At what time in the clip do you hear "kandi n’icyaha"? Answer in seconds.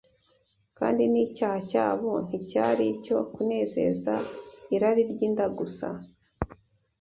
0.77-1.59